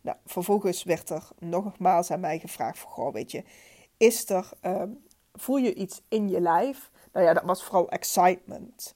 Nou, 0.00 0.16
vervolgens 0.26 0.82
werd 0.82 1.10
er 1.10 1.28
nogmaals 1.38 2.10
aan 2.10 2.20
mij 2.20 2.38
gevraagd: 2.38 2.78
van, 2.78 2.90
goh, 2.90 3.12
weet 3.12 3.30
je, 3.30 3.44
is 3.96 4.30
er, 4.30 4.50
um, 4.62 5.04
voel 5.34 5.56
je 5.56 5.74
iets 5.74 6.02
in 6.08 6.28
je 6.28 6.40
lijf? 6.40 6.90
Nou 7.12 7.26
ja, 7.26 7.32
dat 7.32 7.42
was 7.42 7.64
vooral 7.64 7.90
excitement. 7.90 8.94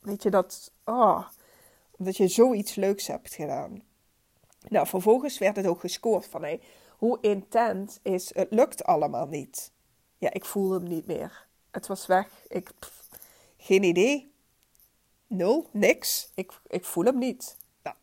Weet 0.00 0.22
je 0.22 0.30
dat, 0.30 0.72
oh, 0.84 1.28
omdat 1.98 2.16
je 2.16 2.28
zoiets 2.28 2.74
leuks 2.74 3.06
hebt 3.06 3.34
gedaan. 3.34 3.82
Nou, 4.68 4.86
vervolgens 4.86 5.38
werd 5.38 5.56
het 5.56 5.66
ook 5.66 5.80
gescoord 5.80 6.26
van 6.26 6.42
hey, 6.42 6.60
hoe 6.96 7.18
intens 7.20 7.98
is 8.02 8.34
het 8.34 8.50
lukt 8.50 8.84
allemaal 8.84 9.26
niet. 9.26 9.72
Ja, 10.18 10.32
ik 10.32 10.44
voelde 10.44 10.74
hem 10.74 10.88
niet 10.88 11.06
meer. 11.06 11.46
Het 11.70 11.86
was 11.86 12.06
weg. 12.06 12.28
Ik, 12.48 12.70
geen 13.56 13.82
idee. 13.82 14.32
Nul, 15.26 15.68
niks. 15.72 16.32
Ik, 16.34 16.52
ik 16.66 16.84
voel 16.84 17.04
hem 17.04 17.18
niet. 17.18 17.56
Nou. 17.82 17.96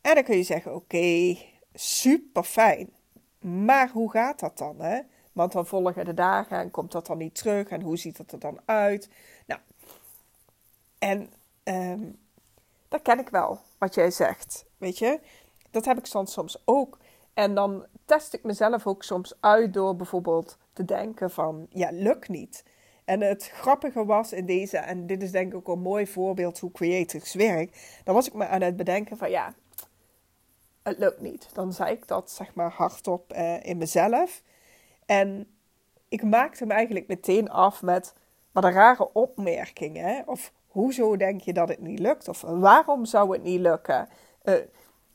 En 0.00 0.14
dan 0.14 0.24
kun 0.24 0.36
je 0.36 0.42
zeggen, 0.42 0.74
oké, 0.74 1.36
super 1.74 2.42
fijn. 2.42 2.92
Maar 3.38 3.90
hoe 3.90 4.10
gaat 4.10 4.40
dat 4.40 4.58
dan? 4.58 4.80
Hè? 4.80 5.00
Want 5.32 5.52
dan 5.52 5.66
volgen 5.66 6.04
de 6.04 6.14
dagen 6.14 6.58
en 6.58 6.70
komt 6.70 6.92
dat 6.92 7.06
dan 7.06 7.18
niet 7.18 7.34
terug 7.34 7.68
en 7.68 7.80
hoe 7.80 7.96
ziet 7.96 8.18
het 8.18 8.32
er 8.32 8.38
dan 8.38 8.60
uit? 8.64 9.08
Nou, 9.46 9.60
en 10.98 11.32
um, 11.64 12.18
dat 12.88 13.02
ken 13.02 13.18
ik 13.18 13.28
wel, 13.28 13.60
wat 13.82 13.94
jij 13.94 14.10
zegt. 14.10 14.64
Weet 14.78 14.98
je, 14.98 15.20
dat 15.70 15.84
heb 15.84 15.98
ik 15.98 16.06
soms, 16.06 16.32
soms 16.32 16.62
ook. 16.64 16.98
En 17.34 17.54
dan 17.54 17.86
test 18.04 18.32
ik 18.32 18.42
mezelf 18.42 18.86
ook 18.86 19.02
soms 19.02 19.34
uit 19.40 19.74
door 19.74 19.96
bijvoorbeeld 19.96 20.58
te 20.72 20.84
denken 20.84 21.30
van, 21.30 21.66
ja, 21.70 21.88
lukt 21.92 22.28
niet. 22.28 22.64
En 23.04 23.20
het 23.20 23.50
grappige 23.54 24.04
was 24.04 24.32
in 24.32 24.46
deze, 24.46 24.76
en 24.78 25.06
dit 25.06 25.22
is 25.22 25.30
denk 25.30 25.52
ik 25.52 25.58
ook 25.58 25.68
een 25.68 25.82
mooi 25.82 26.06
voorbeeld 26.06 26.58
hoe 26.58 26.70
creatives 26.70 27.34
werkt. 27.34 28.00
Dan 28.04 28.14
was 28.14 28.26
ik 28.26 28.34
me 28.34 28.46
aan 28.46 28.60
het 28.60 28.76
bedenken 28.76 29.16
van, 29.16 29.30
ja, 29.30 29.54
het 30.82 30.98
lukt 30.98 31.20
niet. 31.20 31.48
Dan 31.52 31.72
zei 31.72 31.92
ik 31.92 32.08
dat 32.08 32.30
zeg 32.30 32.54
maar 32.54 32.70
hardop 32.70 33.32
uh, 33.32 33.64
in 33.64 33.78
mezelf. 33.78 34.42
En 35.06 35.46
ik 36.08 36.22
maakte 36.22 36.66
me 36.66 36.72
eigenlijk 36.72 37.06
meteen 37.06 37.50
af 37.50 37.82
met 37.82 38.14
wat 38.52 38.64
een 38.64 38.72
rare 38.72 39.12
opmerkingen. 39.12 40.28
Of 40.28 40.52
hoezo 40.72 41.16
denk 41.16 41.40
je 41.40 41.52
dat 41.52 41.68
het 41.68 41.80
niet 41.80 41.98
lukt? 41.98 42.28
Of 42.28 42.40
waarom 42.40 43.04
zou 43.04 43.32
het 43.32 43.42
niet 43.42 43.60
lukken? 43.60 44.08
Uh, 44.44 44.54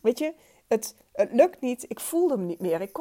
weet 0.01 0.19
je, 0.19 0.33
het, 0.67 0.95
lukt 1.13 1.61
niet. 1.61 1.85
Ik 1.87 1.99
voelde 1.99 2.33
hem 2.33 2.45
niet 2.45 2.59
meer. 2.59 2.81
Ik, 2.81 2.93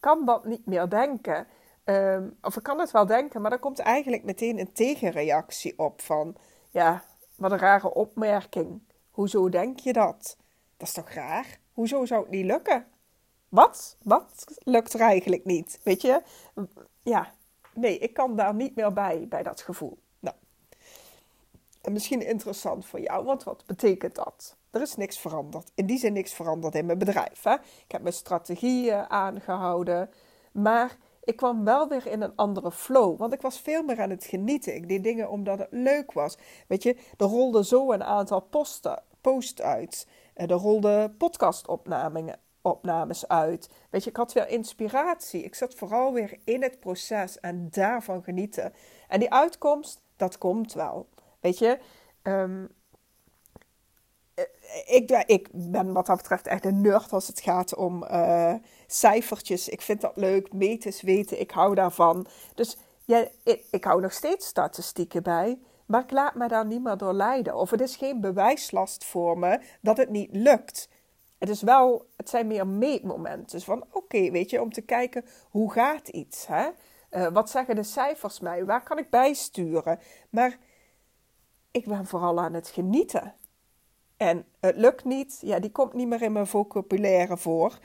kan 0.00 0.24
dat 0.24 0.44
niet 0.44 0.66
meer 0.66 0.88
denken. 0.88 1.46
Um, 1.84 2.36
of 2.42 2.56
ik 2.56 2.62
kan 2.62 2.78
het 2.78 2.90
wel 2.90 3.06
denken, 3.06 3.40
maar 3.40 3.52
er 3.52 3.58
komt 3.58 3.78
eigenlijk 3.78 4.24
meteen 4.24 4.58
een 4.58 4.72
tegenreactie 4.72 5.78
op 5.78 6.02
van... 6.02 6.36
Ja, 6.70 7.04
wat 7.36 7.52
een 7.52 7.58
rare 7.58 7.94
opmerking. 7.94 8.80
Hoezo 9.10 9.48
denk 9.48 9.78
je 9.78 9.92
dat? 9.92 10.36
Dat 10.76 10.88
is 10.88 10.94
toch 10.94 11.10
raar? 11.10 11.58
Hoezo 11.72 12.04
zou 12.04 12.22
het 12.22 12.30
niet 12.30 12.44
lukken? 12.44 12.86
Wat? 13.48 13.96
Wat 14.02 14.44
lukt 14.58 14.92
er 14.92 15.00
eigenlijk 15.00 15.44
niet? 15.44 15.80
Weet 15.84 16.02
je? 16.02 16.22
Ja, 17.02 17.32
nee, 17.74 17.98
ik 17.98 18.14
kan 18.14 18.36
daar 18.36 18.54
niet 18.54 18.76
meer 18.76 18.92
bij, 18.92 19.26
bij 19.28 19.42
dat 19.42 19.60
gevoel. 19.60 19.98
En 21.80 21.92
misschien 21.92 22.26
interessant 22.26 22.86
voor 22.86 23.00
jou, 23.00 23.24
want 23.24 23.44
wat 23.44 23.66
betekent 23.66 24.14
dat? 24.14 24.56
Er 24.70 24.80
is 24.80 24.96
niks 24.96 25.18
veranderd. 25.18 25.70
In 25.74 25.86
die 25.86 25.98
zin 25.98 26.12
niks 26.12 26.32
veranderd 26.32 26.74
in 26.74 26.86
mijn 26.86 26.98
bedrijf. 26.98 27.42
Hè? 27.42 27.54
Ik 27.54 27.92
heb 27.92 28.02
mijn 28.02 28.14
strategieën 28.14 29.10
aangehouden, 29.10 30.10
maar 30.52 30.96
ik 31.24 31.36
kwam 31.36 31.64
wel 31.64 31.88
weer 31.88 32.06
in 32.06 32.22
een 32.22 32.36
andere 32.36 32.72
flow. 32.72 33.18
Want 33.18 33.32
ik 33.32 33.40
was 33.40 33.60
veel 33.60 33.82
meer 33.82 34.00
aan 34.00 34.10
het 34.10 34.24
genieten. 34.24 34.74
Ik 34.74 34.88
deed 34.88 35.02
dingen 35.02 35.30
omdat 35.30 35.58
het 35.58 35.68
leuk 35.70 36.12
was. 36.12 36.38
Weet 36.66 36.82
je, 36.82 36.96
er 37.16 37.26
rolde 37.26 37.64
zo 37.64 37.92
een 37.92 38.04
aantal 38.04 38.40
posten, 38.40 39.02
post 39.20 39.60
uit. 39.60 40.06
Er 40.34 40.50
rolden 40.50 41.16
podcastopnames 41.16 42.34
opnames 42.62 43.28
uit. 43.28 43.70
Weet 43.90 44.04
je, 44.04 44.10
ik 44.10 44.16
had 44.16 44.32
weer 44.32 44.48
inspiratie. 44.48 45.42
Ik 45.42 45.54
zat 45.54 45.74
vooral 45.74 46.12
weer 46.12 46.38
in 46.44 46.62
het 46.62 46.80
proces 46.80 47.40
en 47.40 47.68
daarvan 47.70 48.22
genieten. 48.22 48.72
En 49.08 49.20
die 49.20 49.32
uitkomst, 49.32 50.02
dat 50.16 50.38
komt 50.38 50.72
wel. 50.72 51.08
Weet 51.40 51.58
je, 51.58 51.78
um, 52.22 52.68
ik, 54.86 55.24
ik, 55.26 55.48
ben 55.52 55.92
wat 55.92 56.06
dat 56.06 56.16
betreft 56.16 56.46
echt 56.46 56.64
een 56.64 56.80
nerd 56.80 57.12
als 57.12 57.26
het 57.26 57.40
gaat 57.40 57.74
om 57.74 58.04
uh, 58.04 58.54
cijfertjes. 58.86 59.68
Ik 59.68 59.80
vind 59.80 60.00
dat 60.00 60.16
leuk, 60.16 60.52
meten, 60.52 61.06
weten, 61.06 61.40
ik 61.40 61.50
hou 61.50 61.74
daarvan. 61.74 62.26
Dus 62.54 62.76
ja, 63.04 63.26
ik, 63.44 63.64
ik, 63.70 63.84
hou 63.84 64.00
nog 64.00 64.12
steeds 64.12 64.46
statistieken 64.46 65.22
bij, 65.22 65.58
maar 65.86 66.02
ik 66.02 66.10
laat 66.10 66.34
me 66.34 66.48
daar 66.48 66.66
niet 66.66 66.82
meer 66.82 66.96
door 66.96 67.12
leiden. 67.12 67.56
Of 67.56 67.70
het 67.70 67.80
is 67.80 67.96
geen 67.96 68.20
bewijslast 68.20 69.04
voor 69.04 69.38
me 69.38 69.60
dat 69.80 69.96
het 69.96 70.10
niet 70.10 70.30
lukt. 70.32 70.88
Het, 71.38 71.48
is 71.48 71.62
wel, 71.62 72.06
het 72.16 72.28
zijn 72.28 72.46
meer 72.46 72.66
meetmomenten. 72.66 73.56
Dus 73.56 73.64
van 73.64 73.84
oké, 73.92 74.30
weet 74.30 74.50
je, 74.50 74.60
om 74.60 74.72
te 74.72 74.82
kijken 74.82 75.24
hoe 75.50 75.72
gaat 75.72 76.08
iets. 76.08 76.46
Hè? 76.46 76.68
Uh, 77.10 77.26
wat 77.26 77.50
zeggen 77.50 77.74
de 77.74 77.82
cijfers 77.82 78.40
mij? 78.40 78.64
Waar 78.64 78.82
kan 78.82 78.98
ik 78.98 79.10
bijsturen? 79.10 79.98
Maar 80.30 80.58
ik 81.70 81.86
ben 81.86 82.06
vooral 82.06 82.40
aan 82.40 82.54
het 82.54 82.68
genieten. 82.68 83.34
En 84.16 84.44
het 84.60 84.76
lukt 84.76 85.04
niet, 85.04 85.38
ja, 85.40 85.58
die 85.58 85.70
komt 85.70 85.92
niet 85.92 86.08
meer 86.08 86.22
in 86.22 86.32
mijn 86.32 86.46
vocabulaire 86.46 87.36
voor. 87.36 87.78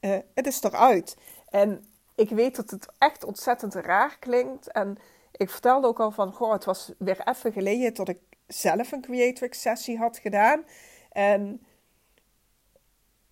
Uh, 0.00 0.16
het 0.34 0.46
is 0.46 0.62
eruit. 0.62 1.16
En 1.48 1.86
ik 2.14 2.28
weet 2.28 2.56
dat 2.56 2.70
het 2.70 2.88
echt 2.98 3.24
ontzettend 3.24 3.74
raar 3.74 4.18
klinkt. 4.18 4.72
En 4.72 4.98
ik 5.32 5.50
vertelde 5.50 5.86
ook 5.86 6.00
al 6.00 6.10
van, 6.10 6.32
goh, 6.32 6.52
het 6.52 6.64
was 6.64 6.92
weer 6.98 7.20
even 7.24 7.52
geleden 7.52 7.94
dat 7.94 8.08
ik 8.08 8.18
zelf 8.46 8.92
een 8.92 9.00
Creatrix 9.00 9.60
sessie 9.60 9.98
had 9.98 10.18
gedaan. 10.18 10.64
En 11.10 11.66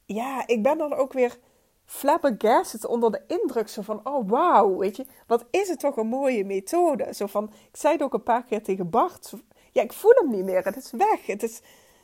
ja, 0.07 0.47
ik 0.47 0.62
ben 0.62 0.79
dan 0.79 0.95
ook 0.95 1.12
weer 1.12 1.38
flabbergasted 1.85 2.85
onder 2.85 3.11
de 3.11 3.23
indruk 3.26 3.69
zo 3.69 3.83
van, 3.83 4.07
oh 4.07 4.29
wauw, 4.29 4.76
weet 4.76 4.97
je, 4.97 5.07
wat 5.26 5.45
is 5.50 5.69
het 5.69 5.79
toch 5.79 5.97
een 5.97 6.07
mooie 6.07 6.45
methode. 6.45 7.14
Zo 7.14 7.26
van, 7.26 7.45
ik 7.45 7.76
zei 7.76 7.93
het 7.93 8.02
ook 8.02 8.14
een 8.14 8.23
paar 8.23 8.45
keer 8.45 8.62
tegen 8.62 8.90
Bart, 8.90 9.33
ja, 9.72 9.82
ik 9.82 9.92
voel 9.92 10.12
hem 10.14 10.30
niet 10.30 10.44
meer, 10.44 10.64
het 10.64 10.76
is 10.76 10.90
weg, 10.90 11.26
het 11.26 11.42
is, 11.42 11.60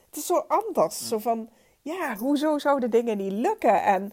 het 0.07 0.17
is 0.17 0.27
zo 0.27 0.45
anders. 0.49 1.09
Zo 1.09 1.19
van, 1.19 1.49
ja, 1.83 2.17
hoezo 2.17 2.59
zouden 2.59 2.91
dingen 2.91 3.17
niet 3.17 3.33
lukken? 3.33 3.83
En 3.83 4.13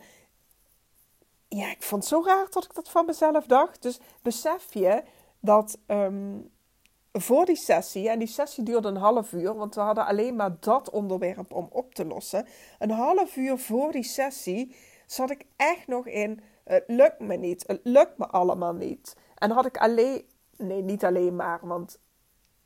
ja, 1.48 1.72
ik 1.72 1.84
vond 1.84 2.02
het 2.04 2.12
zo 2.12 2.24
raar 2.26 2.48
dat 2.50 2.64
ik 2.64 2.74
dat 2.74 2.90
van 2.90 3.06
mezelf 3.06 3.46
dacht. 3.46 3.82
Dus 3.82 4.00
besef 4.22 4.74
je 4.74 5.04
dat 5.40 5.78
ehm, 5.86 6.40
voor 7.12 7.46
die 7.46 7.56
sessie, 7.56 8.10
en 8.10 8.20
die 8.20 8.28
sessie 8.28 8.64
duurde 8.64 8.88
een 8.88 8.96
half 8.96 9.32
uur, 9.32 9.56
want 9.56 9.76
we 9.76 9.82
hadden 9.82 10.06
alleen 10.06 10.36
maar 10.36 10.56
dat 10.60 10.90
onderwerp 10.90 11.54
om 11.54 11.68
op 11.72 11.94
te 11.94 12.06
lossen. 12.06 12.48
Een 12.80 12.92
half 12.92 13.36
uur 13.36 13.58
voor 13.58 13.92
die 13.92 14.04
sessie 14.04 14.76
zat 15.06 15.30
ik 15.30 15.46
echt 15.56 15.88
nog 15.88 16.08
in, 16.08 16.42
het 16.64 16.84
lukt 16.88 17.20
me 17.20 17.36
niet, 17.36 17.64
het 17.68 17.80
lukt 17.84 18.18
me 18.18 18.28
allemaal 18.28 18.74
niet. 18.74 19.16
En 19.36 19.52
had 19.52 19.66
ik 19.66 19.78
alleen, 19.78 20.26
nee, 20.58 20.82
niet 20.82 21.06
alleen 21.06 21.36
maar, 21.36 21.60
want 21.62 22.00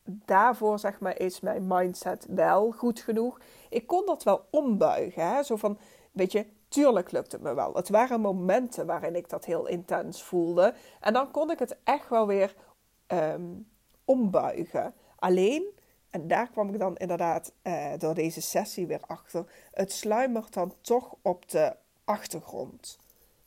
daarvoor 0.08 0.80
zeg 0.80 1.00
maar, 1.00 1.20
is 1.20 1.40
mijn 1.40 1.68
mindset 1.68 2.26
wel 2.30 2.72
goed 2.72 3.00
genoeg. 3.00 3.40
Ik 3.70 3.88
kon 3.88 4.06
dat 4.06 4.24
wel 4.24 4.46
ombuigen. 4.50 5.28
Hè? 5.28 5.44
Zo 5.44 5.56
van, 5.56 5.78
weet 6.12 6.32
je, 6.32 6.46
tuurlijk 6.68 7.12
lukt 7.12 7.32
het 7.32 7.42
me 7.42 7.54
wel. 7.54 7.74
Het 7.74 7.90
waren 7.90 8.22
momenten 8.22 8.86
waarin 8.86 9.16
ik 9.16 9.30
dat 9.30 9.46
heel 9.46 9.68
intens 9.68 10.24
voelde. 10.24 10.74
En 11.00 11.14
dan 11.14 11.32
kon 11.32 11.52
ik 11.52 11.60
het 11.60 11.78
echt 11.84 12.10
wel 12.10 12.28
weer 12.28 12.56
um, 13.08 13.68
ombuigen. 14.06 14.94
Alleen, 15.16 15.66
en 16.10 16.28
daar 16.28 16.50
kwam 16.50 16.70
ik 16.70 16.80
dan 16.80 16.98
inderdaad 16.98 17.54
uh, 17.64 17.92
door 17.98 18.14
deze 18.14 18.42
sessie 18.42 18.88
weer 18.88 19.02
achter, 19.08 19.46
het 19.72 19.92
sluimert 19.92 20.54
dan 20.54 20.74
toch 20.82 21.16
op 21.22 21.50
de 21.50 21.76
achtergrond. 22.04 23.00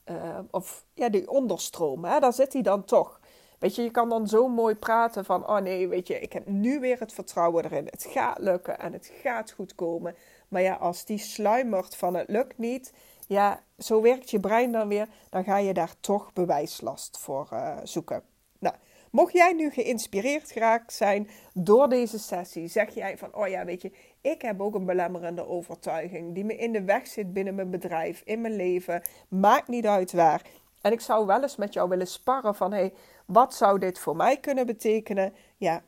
Uh, 0.04 0.38
of 0.50 0.84
ja, 0.94 1.08
die 1.08 1.30
onderstroom, 1.30 2.04
hè? 2.04 2.20
daar 2.20 2.32
zit 2.32 2.52
hij 2.52 2.62
dan 2.62 2.84
toch. 2.84 3.19
Weet 3.60 3.74
je, 3.74 3.82
je 3.82 3.90
kan 3.90 4.08
dan 4.08 4.28
zo 4.28 4.48
mooi 4.48 4.74
praten 4.74 5.24
van, 5.24 5.48
oh 5.48 5.58
nee, 5.58 5.88
weet 5.88 6.06
je, 6.06 6.20
ik 6.20 6.32
heb 6.32 6.46
nu 6.46 6.80
weer 6.80 6.98
het 6.98 7.12
vertrouwen 7.12 7.64
erin. 7.64 7.86
Het 7.90 8.06
gaat 8.08 8.38
lukken 8.38 8.78
en 8.78 8.92
het 8.92 9.12
gaat 9.22 9.50
goed 9.50 9.74
komen. 9.74 10.14
Maar 10.48 10.62
ja, 10.62 10.74
als 10.74 11.04
die 11.04 11.18
sluimert 11.18 11.96
van 11.96 12.14
het 12.14 12.28
lukt 12.28 12.58
niet, 12.58 12.92
ja, 13.26 13.62
zo 13.78 14.00
werkt 14.00 14.30
je 14.30 14.40
brein 14.40 14.72
dan 14.72 14.88
weer, 14.88 15.08
dan 15.30 15.44
ga 15.44 15.56
je 15.56 15.74
daar 15.74 15.94
toch 16.00 16.32
bewijslast 16.32 17.18
voor 17.18 17.48
uh, 17.52 17.76
zoeken. 17.82 18.22
Nou, 18.58 18.74
mocht 19.10 19.32
jij 19.32 19.52
nu 19.52 19.70
geïnspireerd 19.70 20.50
geraakt 20.50 20.92
zijn 20.92 21.28
door 21.54 21.88
deze 21.88 22.18
sessie, 22.18 22.68
zeg 22.68 22.94
jij 22.94 23.18
van, 23.18 23.34
oh 23.34 23.48
ja, 23.48 23.64
weet 23.64 23.82
je, 23.82 23.92
ik 24.20 24.42
heb 24.42 24.60
ook 24.60 24.74
een 24.74 24.86
belemmerende 24.86 25.46
overtuiging 25.46 26.34
die 26.34 26.44
me 26.44 26.56
in 26.56 26.72
de 26.72 26.84
weg 26.84 27.06
zit 27.06 27.32
binnen 27.32 27.54
mijn 27.54 27.70
bedrijf, 27.70 28.22
in 28.24 28.40
mijn 28.40 28.56
leven, 28.56 29.02
maakt 29.28 29.68
niet 29.68 29.86
uit 29.86 30.12
waar. 30.12 30.42
En 30.80 30.92
ik 30.92 31.00
zou 31.00 31.26
wel 31.26 31.42
eens 31.42 31.56
met 31.56 31.72
jou 31.72 31.88
willen 31.88 32.06
sparren 32.06 32.54
van, 32.54 32.72
hey, 32.72 32.92
wat 33.32 33.54
zou 33.54 33.78
dit 33.78 33.98
voor 33.98 34.16
mij 34.16 34.36
kunnen 34.36 34.66
betekenen? 34.66 35.34
Ja, 35.56 35.82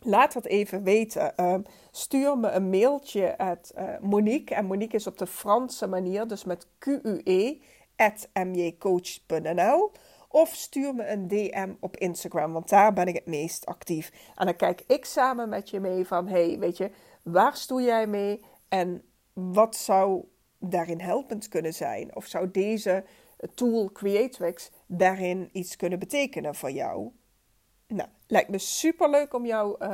laat 0.00 0.32
dat 0.32 0.44
even 0.44 0.82
weten. 0.82 1.32
Uh, 1.36 1.54
stuur 1.90 2.38
me 2.38 2.50
een 2.50 2.70
mailtje 2.70 3.38
at 3.38 3.72
uh, 3.78 3.98
Monique. 4.00 4.54
En 4.54 4.66
Monique 4.66 4.96
is 4.96 5.06
op 5.06 5.18
de 5.18 5.26
Franse 5.26 5.86
manier, 5.86 6.26
dus 6.26 6.44
met 6.44 6.66
QUE, 6.78 7.60
at 7.96 8.28
mjcoach.nl. 8.32 9.92
Of 10.28 10.54
stuur 10.54 10.94
me 10.94 11.08
een 11.08 11.28
DM 11.28 11.72
op 11.80 11.96
Instagram, 11.96 12.52
want 12.52 12.68
daar 12.68 12.92
ben 12.92 13.06
ik 13.08 13.14
het 13.14 13.26
meest 13.26 13.66
actief. 13.66 14.12
En 14.34 14.46
dan 14.46 14.56
kijk 14.56 14.84
ik 14.86 15.04
samen 15.04 15.48
met 15.48 15.70
je 15.70 15.80
mee 15.80 16.06
van, 16.06 16.28
hey, 16.28 16.58
weet 16.58 16.76
je, 16.76 16.90
waar 17.22 17.56
stoel 17.56 17.80
jij 17.80 18.06
mee? 18.06 18.40
En 18.68 19.02
wat 19.32 19.76
zou 19.76 20.24
daarin 20.58 21.00
helpend 21.00 21.48
kunnen 21.48 21.74
zijn? 21.74 22.16
Of 22.16 22.26
zou 22.26 22.50
deze 22.50 23.04
tool 23.54 23.92
Creatrix 23.92 24.70
daarin 24.86 25.48
iets 25.52 25.76
kunnen 25.76 25.98
betekenen 25.98 26.54
voor 26.54 26.70
jou. 26.70 27.10
Nou, 27.86 28.08
lijkt 28.26 28.50
me 28.50 28.58
super 28.58 29.10
leuk 29.10 29.34
om 29.34 29.46
jou 29.46 29.76
uh, 29.82 29.88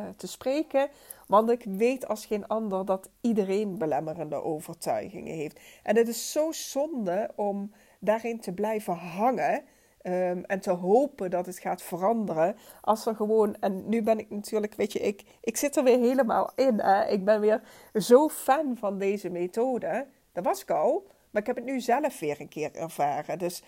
uh, 0.00 0.08
te 0.16 0.26
spreken. 0.26 0.88
Want 1.26 1.50
ik 1.50 1.64
weet 1.64 2.08
als 2.08 2.26
geen 2.26 2.46
ander 2.46 2.84
dat 2.84 3.10
iedereen 3.20 3.78
belemmerende 3.78 4.42
overtuigingen 4.42 5.34
heeft. 5.34 5.60
En 5.82 5.96
het 5.96 6.08
is 6.08 6.32
zo 6.32 6.52
zonde 6.52 7.30
om 7.36 7.72
daarin 8.00 8.40
te 8.40 8.52
blijven 8.52 8.94
hangen. 8.94 9.64
Ehm, 10.04 10.42
en 10.46 10.60
te 10.60 10.70
hopen 10.70 11.30
dat 11.30 11.46
het 11.46 11.58
gaat 11.58 11.82
veranderen. 11.82 12.56
Als 12.80 13.04
we 13.04 13.14
gewoon, 13.14 13.56
en 13.60 13.88
nu 13.88 14.02
ben 14.02 14.18
ik 14.18 14.30
natuurlijk, 14.30 14.74
weet 14.74 14.92
je, 14.92 14.98
ik, 14.98 15.22
ik 15.40 15.56
zit 15.56 15.76
er 15.76 15.84
weer 15.84 15.98
helemaal 15.98 16.52
in. 16.54 16.80
Ik 17.08 17.24
ben 17.24 17.40
weer 17.40 17.62
zo 17.94 18.28
fan 18.28 18.76
van 18.76 18.98
deze 18.98 19.30
methode. 19.30 20.06
Dat 20.32 20.44
was 20.44 20.62
ik 20.62 20.70
al, 20.70 21.06
maar 21.34 21.42
ik 21.42 21.48
heb 21.48 21.56
het 21.56 21.64
nu 21.64 21.80
zelf 21.80 22.18
weer 22.18 22.40
een 22.40 22.48
keer 22.48 22.74
ervaren. 22.74 23.38
Dus 23.38 23.62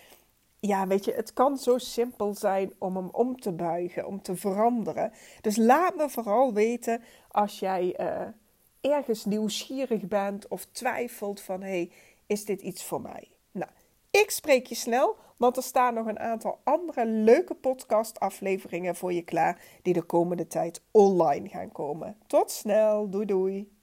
ja, 0.60 0.86
weet 0.86 1.04
je, 1.04 1.12
het 1.12 1.32
kan 1.32 1.58
zo 1.58 1.78
simpel 1.78 2.34
zijn 2.34 2.72
om 2.78 2.96
hem 2.96 3.08
om 3.08 3.40
te 3.40 3.52
buigen, 3.52 4.06
om 4.06 4.22
te 4.22 4.36
veranderen. 4.36 5.12
Dus 5.40 5.56
laat 5.56 5.96
me 5.96 6.08
vooral 6.08 6.52
weten 6.52 7.02
als 7.28 7.58
jij 7.58 8.00
uh, 8.00 8.92
ergens 8.92 9.24
nieuwsgierig 9.24 10.06
bent 10.06 10.48
of 10.48 10.64
twijfelt 10.64 11.40
van, 11.40 11.62
hé, 11.62 11.68
hey, 11.68 11.90
is 12.26 12.44
dit 12.44 12.62
iets 12.62 12.84
voor 12.84 13.00
mij? 13.00 13.28
Nou, 13.52 13.70
ik 14.10 14.30
spreek 14.30 14.66
je 14.66 14.74
snel, 14.74 15.16
want 15.36 15.56
er 15.56 15.62
staan 15.62 15.94
nog 15.94 16.06
een 16.06 16.18
aantal 16.18 16.60
andere 16.64 17.06
leuke 17.06 17.54
podcastafleveringen 17.54 18.96
voor 18.96 19.12
je 19.12 19.22
klaar 19.22 19.62
die 19.82 19.94
de 19.94 20.02
komende 20.02 20.46
tijd 20.46 20.82
online 20.90 21.48
gaan 21.48 21.72
komen. 21.72 22.16
Tot 22.26 22.50
snel, 22.50 23.10
doei 23.10 23.26
doei! 23.26 23.74